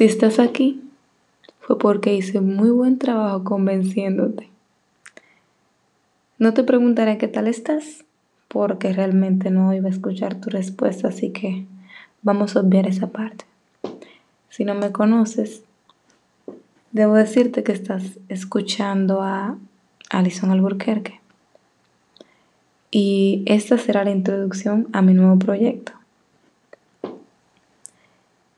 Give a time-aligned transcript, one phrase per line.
[0.00, 0.82] Si estás aquí,
[1.60, 4.48] fue porque hice muy buen trabajo convenciéndote.
[6.38, 8.06] No te preguntaré qué tal estás,
[8.48, 11.66] porque realmente no iba a escuchar tu respuesta, así que
[12.22, 13.44] vamos a obviar esa parte.
[14.48, 15.64] Si no me conoces,
[16.92, 19.58] debo decirte que estás escuchando a
[20.08, 21.20] Alison Alburquerque.
[22.90, 25.92] Y esta será la introducción a mi nuevo proyecto.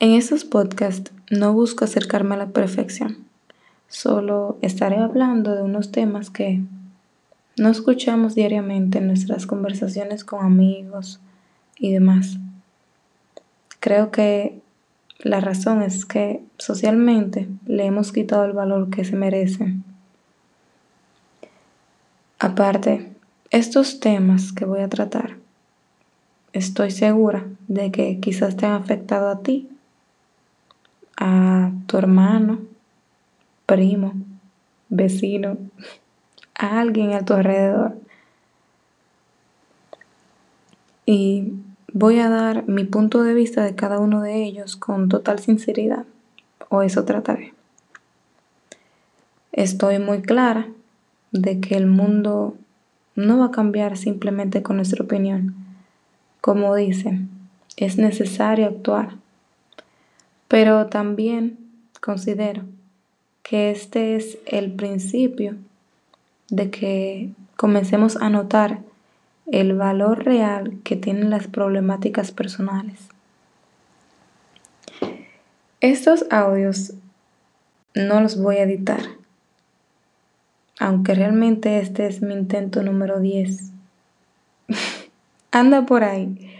[0.00, 3.18] En estos podcasts no busco acercarme a la perfección,
[3.88, 6.62] solo estaré hablando de unos temas que
[7.58, 11.20] no escuchamos diariamente en nuestras conversaciones con amigos
[11.78, 12.38] y demás.
[13.80, 14.60] Creo que
[15.18, 19.84] la razón es que socialmente le hemos quitado el valor que se merecen.
[22.38, 23.12] Aparte,
[23.50, 25.36] estos temas que voy a tratar,
[26.52, 29.68] estoy segura de que quizás te han afectado a ti,
[31.18, 32.60] a tu hermano,
[33.66, 34.14] primo,
[34.88, 35.58] vecino,
[36.54, 37.96] a alguien a tu alrededor.
[41.04, 41.52] Y
[41.92, 46.04] voy a dar mi punto de vista de cada uno de ellos con total sinceridad,
[46.68, 47.52] o eso trataré.
[49.52, 50.68] Estoy muy clara
[51.32, 52.54] de que el mundo
[53.16, 55.56] no va a cambiar simplemente con nuestra opinión.
[56.40, 57.28] Como dicen,
[57.76, 59.16] es necesario actuar.
[60.48, 61.58] Pero también
[62.00, 62.64] considero
[63.42, 65.56] que este es el principio
[66.50, 68.80] de que comencemos a notar
[69.46, 73.08] el valor real que tienen las problemáticas personales.
[75.80, 76.94] Estos audios
[77.94, 79.00] no los voy a editar,
[80.78, 83.72] aunque realmente este es mi intento número 10.
[85.50, 86.54] Anda por ahí.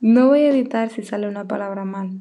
[0.00, 2.20] No voy a editar si sale una palabra mal.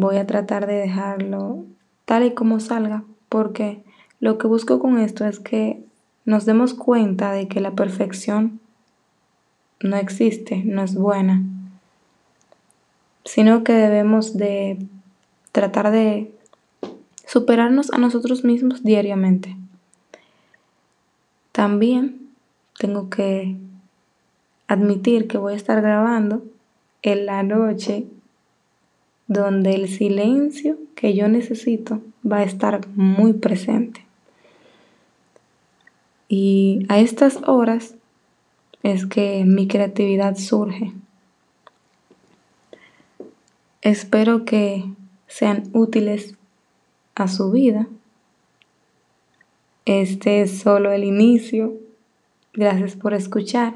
[0.00, 1.64] Voy a tratar de dejarlo
[2.04, 3.82] tal y como salga porque
[4.20, 5.82] lo que busco con esto es que
[6.24, 8.60] nos demos cuenta de que la perfección
[9.80, 11.42] no existe, no es buena,
[13.24, 14.78] sino que debemos de
[15.50, 16.32] tratar de
[17.26, 19.56] superarnos a nosotros mismos diariamente.
[21.50, 22.30] También
[22.78, 23.56] tengo que
[24.68, 26.44] admitir que voy a estar grabando
[27.02, 28.06] en la noche
[29.28, 32.00] donde el silencio que yo necesito
[32.30, 34.04] va a estar muy presente.
[36.28, 37.94] Y a estas horas
[38.82, 40.92] es que mi creatividad surge.
[43.82, 44.84] Espero que
[45.26, 46.36] sean útiles
[47.14, 47.86] a su vida.
[49.84, 51.74] Este es solo el inicio.
[52.52, 53.74] Gracias por escuchar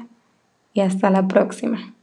[0.73, 1.93] y hasta la próxima.